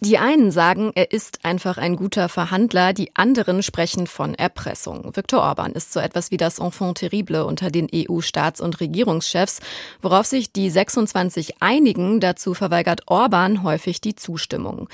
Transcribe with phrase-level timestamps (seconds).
[0.00, 5.10] Die einen sagen, er ist einfach ein guter Verhandler, die anderen sprechen von Erpressung.
[5.16, 9.58] Viktor Orban ist so etwas wie das Enfant terrible unter den EU-Staats- und Regierungschefs,
[10.00, 14.88] worauf sich die 26 einigen, dazu verweigert Orban häufig die Zustimmung.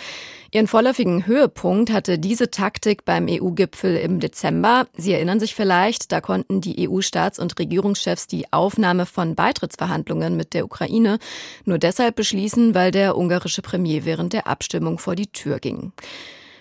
[0.55, 4.87] Ihren vorläufigen Höhepunkt hatte diese Taktik beim EU-Gipfel im Dezember.
[4.97, 10.55] Sie erinnern sich vielleicht, da konnten die EU-Staats- und Regierungschefs die Aufnahme von Beitrittsverhandlungen mit
[10.55, 11.19] der Ukraine
[11.65, 15.93] nur deshalb beschließen, weil der ungarische Premier während der Abstimmung vor die Tür ging.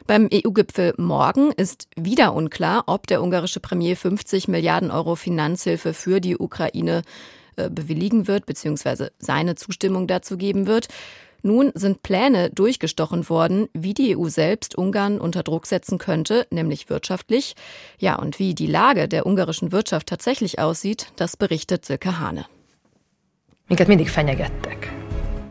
[0.05, 6.19] Beim EU-Gipfel morgen ist wieder unklar, ob der ungarische Premier 50 Milliarden Euro Finanzhilfe für
[6.19, 7.03] die Ukraine
[7.55, 10.87] äh, bewilligen wird, beziehungsweise seine Zustimmung dazu geben wird.
[11.41, 16.89] Nun sind Pläne durchgestochen worden, wie die EU selbst Ungarn unter Druck setzen könnte, nämlich
[16.89, 17.55] wirtschaftlich.
[17.99, 22.45] Ja, und wie die Lage der ungarischen Wirtschaft tatsächlich aussieht, das berichtet Silke Hane.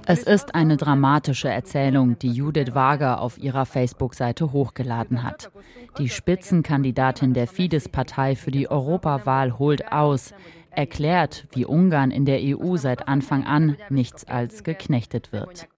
[0.07, 5.51] Es ist eine dramatische Erzählung, die Judith Wager auf ihrer Facebook-Seite hochgeladen hat.
[5.99, 10.35] Die Spitzenkandidatin der Fidesz-Partei für die Europawahl holt aus,
[10.71, 15.69] erklärt, wie Ungarn in der EU seit Anfang an nichts als geknechtet wird.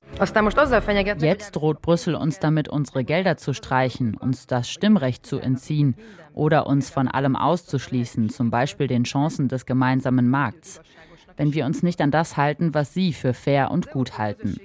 [1.18, 5.96] Jetzt droht Brüssel uns damit, unsere Gelder zu streichen, uns das Stimmrecht zu entziehen
[6.34, 10.80] oder uns von allem auszuschließen, zum Beispiel den Chancen des gemeinsamen Markts.
[11.36, 14.56] Wenn wir uns nicht an das halten, was Sie für fair und gut halten.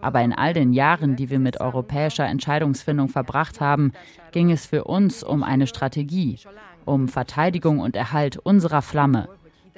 [0.00, 3.92] Aber in all den Jahren, die wir mit europäischer Entscheidungsfindung verbracht haben,
[4.32, 6.38] ging es für uns um eine Strategie,
[6.84, 9.28] um Verteidigung und Erhalt unserer Flamme,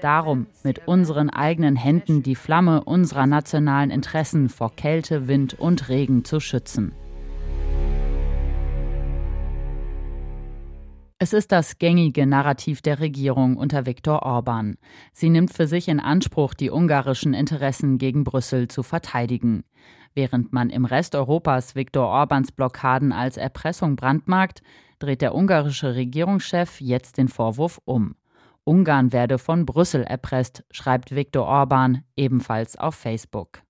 [0.00, 6.24] darum, mit unseren eigenen Händen die Flamme unserer nationalen Interessen vor Kälte, Wind und Regen
[6.24, 6.92] zu schützen.
[11.22, 14.76] Es ist das gängige Narrativ der Regierung unter Viktor Orban.
[15.12, 19.62] Sie nimmt für sich in Anspruch, die ungarischen Interessen gegen Brüssel zu verteidigen.
[20.14, 24.62] Während man im Rest Europas Viktor Orbans Blockaden als Erpressung brandmarkt,
[24.98, 28.16] dreht der ungarische Regierungschef jetzt den Vorwurf um.
[28.64, 33.62] Ungarn werde von Brüssel erpresst, schreibt Viktor Orban ebenfalls auf Facebook.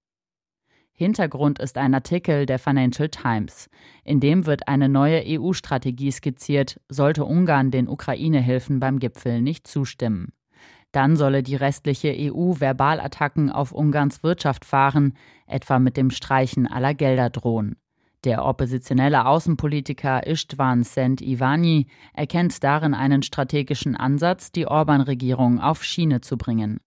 [0.95, 3.69] Hintergrund ist ein Artikel der Financial Times.
[4.05, 10.33] In dem wird eine neue EU-Strategie skizziert, sollte Ungarn den Ukraine-Hilfen beim Gipfel nicht zustimmen.
[10.93, 15.17] Dann solle die restliche EU Verbalattacken auf Ungarns Wirtschaft fahren,
[15.47, 17.77] etwa mit dem Streichen aller Gelder drohen.
[18.25, 26.21] Der oppositionelle Außenpolitiker Istvan Sent Ivani erkennt darin einen strategischen Ansatz, die Orban-Regierung auf Schiene
[26.21, 26.79] zu bringen.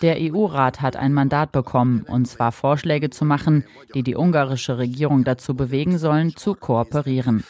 [0.00, 5.24] Der EU-Rat hat ein Mandat bekommen, und zwar Vorschläge zu machen, die die ungarische Regierung
[5.24, 7.44] dazu bewegen sollen, zu kooperieren.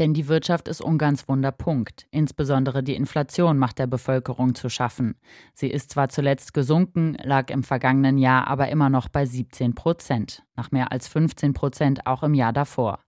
[0.00, 2.06] Denn die Wirtschaft ist Ungarns Wunderpunkt.
[2.10, 5.14] Insbesondere die Inflation macht der Bevölkerung zu schaffen.
[5.52, 10.42] Sie ist zwar zuletzt gesunken, lag im vergangenen Jahr aber immer noch bei 17 Prozent,
[10.56, 13.00] nach mehr als 15 Prozent auch im Jahr davor.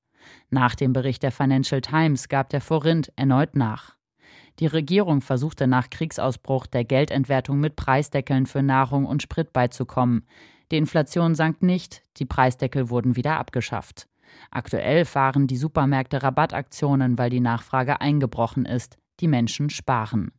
[0.50, 3.96] Nach dem Bericht der Financial Times gab der Forint erneut nach.
[4.58, 10.26] Die Regierung versuchte nach Kriegsausbruch der Geldentwertung mit Preisdeckeln für Nahrung und Sprit beizukommen.
[10.70, 14.08] Die Inflation sank nicht, die Preisdeckel wurden wieder abgeschafft.
[14.50, 18.98] Aktuell fahren die Supermärkte Rabattaktionen, weil die Nachfrage eingebrochen ist.
[19.20, 20.32] Die Menschen sparen.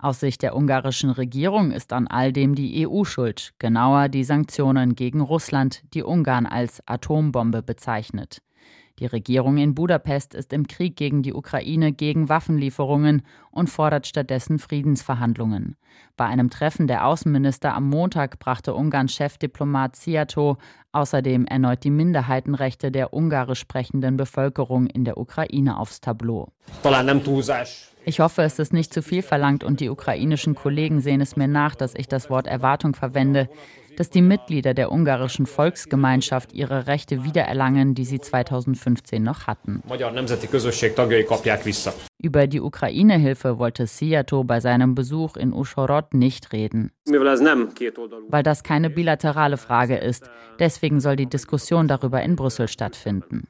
[0.00, 4.94] Aus Sicht der ungarischen Regierung ist an all dem die EU schuld, genauer die Sanktionen
[4.94, 8.40] gegen Russland, die Ungarn als Atombombe bezeichnet.
[8.98, 14.58] Die Regierung in Budapest ist im Krieg gegen die Ukraine gegen Waffenlieferungen und fordert stattdessen
[14.58, 15.76] Friedensverhandlungen.
[16.16, 20.58] Bei einem Treffen der Außenminister am Montag brachte Ungarns Chefdiplomat Siato
[20.92, 26.48] außerdem erneut die Minderheitenrechte der ungarisch sprechenden Bevölkerung in der Ukraine aufs Tableau.
[28.04, 31.48] Ich hoffe, es ist nicht zu viel verlangt und die ukrainischen Kollegen sehen es mir
[31.48, 33.48] nach, dass ich das Wort Erwartung verwende
[33.98, 39.82] dass die Mitglieder der ungarischen Volksgemeinschaft ihre Rechte wiedererlangen, die sie 2015 noch hatten.
[42.20, 46.90] Über die Ukraine-Hilfe wollte Siato bei seinem Besuch in Uschhorod nicht reden.
[47.06, 50.28] Weil das keine bilaterale Frage ist.
[50.58, 53.46] Deswegen soll die Diskussion darüber in Brüssel stattfinden.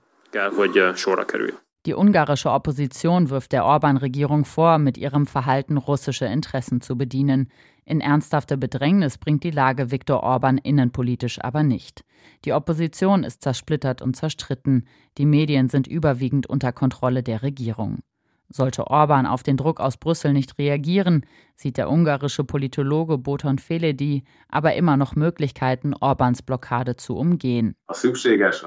[1.87, 7.51] Die ungarische Opposition wirft der Orban-Regierung vor, mit ihrem Verhalten russische Interessen zu bedienen.
[7.87, 12.05] In ernsthafte Bedrängnis bringt die Lage Viktor Orban innenpolitisch aber nicht.
[12.45, 18.01] Die Opposition ist zersplittert und zerstritten, die Medien sind überwiegend unter Kontrolle der Regierung.
[18.51, 24.25] Sollte Orban auf den Druck aus Brüssel nicht reagieren, sieht der ungarische Politologe Boton Feledi
[24.49, 27.77] aber immer noch Möglichkeiten, Orbans Blockade zu umgehen.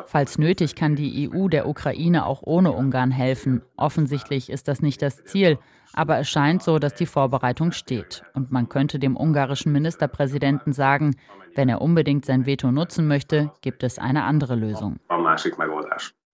[0.06, 3.64] Falls nötig kann die EU der Ukraine auch ohne Ungarn helfen.
[3.76, 5.58] Offensichtlich ist das nicht das Ziel,
[5.94, 8.24] aber es scheint so, dass die Vorbereitung steht.
[8.34, 11.16] Und man könnte dem ungarischen Ministerpräsidenten sagen,
[11.56, 14.98] wenn er unbedingt sein Veto nutzen möchte, gibt es eine andere Lösung.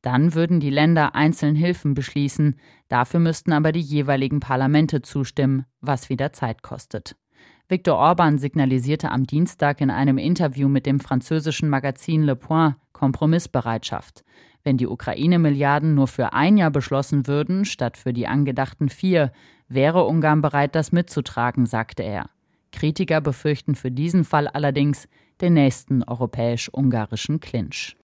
[0.02, 6.10] Dann würden die Länder einzeln Hilfen beschließen, dafür müssten aber die jeweiligen Parlamente zustimmen, was
[6.10, 7.16] wieder Zeit kostet.
[7.70, 14.24] Viktor Orban signalisierte am Dienstag in einem Interview mit dem französischen Magazin Le Point Kompromissbereitschaft.
[14.64, 19.32] Wenn die Ukraine-Milliarden nur für ein Jahr beschlossen würden, statt für die angedachten vier,
[19.68, 22.30] wäre Ungarn bereit, das mitzutragen, sagte er.
[22.72, 25.10] Kritiker befürchten für diesen Fall allerdings
[25.42, 27.98] den nächsten europäisch-ungarischen Clinch.